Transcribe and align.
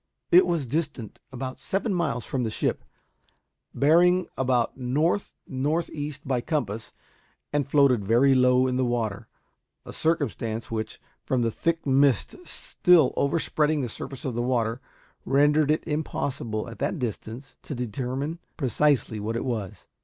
It 0.31 0.47
was 0.47 0.65
distant 0.65 1.21
about 1.31 1.59
seven 1.59 1.93
miles 1.93 2.25
from 2.25 2.43
the 2.43 2.49
ship, 2.49 2.83
bearing 3.71 4.25
about 4.35 4.75
north 4.75 5.35
north 5.47 5.91
east 5.91 6.27
by 6.27 6.41
compass, 6.41 6.91
and 7.53 7.67
floated 7.67 8.03
very 8.03 8.33
low 8.33 8.65
in 8.65 8.77
the 8.77 8.83
water; 8.83 9.27
a 9.85 9.93
circumstance 9.93 10.71
which, 10.71 10.99
from 11.23 11.43
the 11.43 11.51
thick 11.51 11.85
mist 11.85 12.35
still 12.47 13.13
overspreading 13.15 13.81
the 13.81 13.89
surface 13.89 14.25
of 14.25 14.33
the 14.33 14.41
water, 14.41 14.81
rendered 15.23 15.69
it 15.69 15.83
impossible 15.87 16.67
at 16.67 16.79
that 16.79 16.97
distance 16.97 17.55
to 17.61 17.75
determine 17.75 18.39
precisely 18.57 19.19
what 19.19 19.35
it 19.35 19.45
was. 19.45 19.85